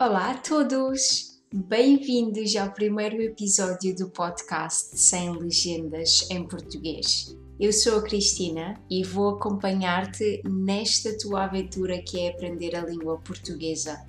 [0.00, 1.38] Olá a todos!
[1.52, 7.36] Bem-vindos ao primeiro episódio do podcast Sem Legendas em Português.
[7.60, 13.18] Eu sou a Cristina e vou acompanhar-te nesta tua aventura que é aprender a língua
[13.18, 14.00] portuguesa.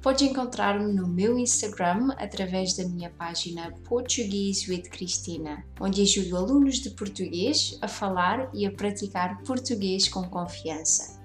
[0.00, 6.76] Podes encontrar-me no meu Instagram através da minha página Portuguese with Cristina, onde ajudo alunos
[6.76, 11.20] de português a falar e a praticar português com confiança.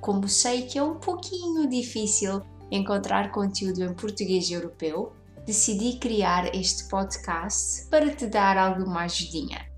[0.00, 2.42] Como sei que é um pouquinho difícil
[2.76, 5.12] encontrar conteúdo em português europeu,
[5.46, 9.70] decidi criar este podcast para te dar alguma ajudinha.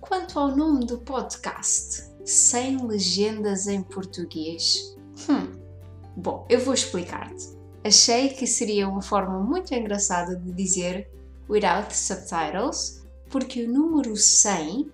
[0.00, 4.94] Quanto ao nome do podcast, sem legendas em português,
[5.28, 5.58] hum,
[6.16, 11.10] bom, eu vou explicar-te achei que seria uma forma muito engraçada de dizer
[11.48, 14.90] without subtitles, porque o número 100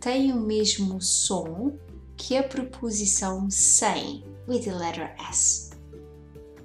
[0.00, 1.72] tem o mesmo som
[2.16, 5.70] que a preposição sem, with the letter S,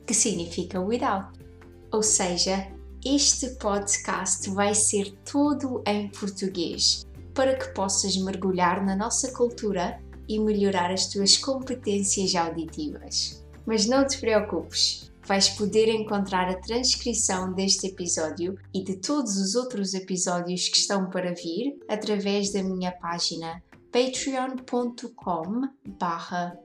[0.08, 1.38] que significa without.
[1.92, 2.72] Ou seja,
[3.06, 10.40] este podcast vai ser todo em português para que possas mergulhar na nossa cultura e
[10.40, 13.46] melhorar as tuas competências auditivas.
[13.66, 19.56] Mas não te preocupes, vais poder encontrar a transcrição deste episódio e de todos os
[19.56, 23.62] outros episódios que estão para vir através da minha página
[23.98, 25.68] patreon.com
[26.00, 26.56] barra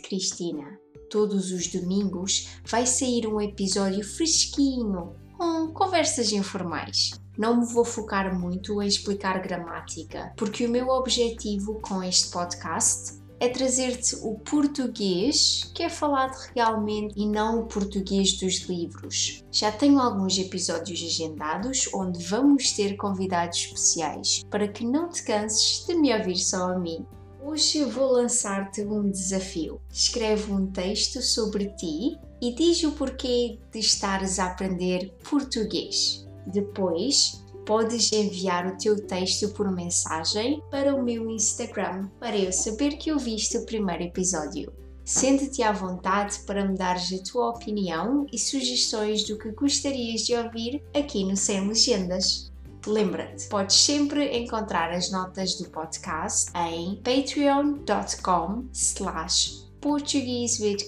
[0.00, 0.78] Cristina.
[1.10, 7.20] Todos os domingos vai sair um episódio fresquinho, com conversas informais.
[7.36, 13.19] Não me vou focar muito em explicar gramática, porque o meu objetivo com este podcast
[13.40, 19.42] é trazer-te o português que é falado realmente e não o português dos livros.
[19.50, 25.86] Já tenho alguns episódios agendados onde vamos ter convidados especiais para que não te canses
[25.86, 27.04] de me ouvir só a mim.
[27.42, 29.80] Hoje vou lançar-te um desafio.
[29.90, 36.26] Escreve um texto sobre ti e diz o porquê de estares a aprender português.
[36.46, 42.96] Depois, podes enviar o teu texto por mensagem para o meu Instagram para eu saber
[42.96, 44.72] que ouviste o primeiro episódio.
[45.04, 50.34] Sente-te à vontade para me dares a tua opinião e sugestões do que gostarias de
[50.34, 52.50] ouvir aqui no Sem Legendas.
[52.84, 59.70] Lembra-te, podes sempre encontrar as notas do podcast em patreon.com slash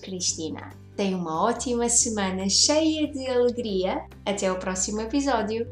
[0.03, 0.70] Cristina.
[0.97, 4.04] Tenha uma ótima semana cheia de alegria.
[4.26, 5.64] Até o próximo episódio.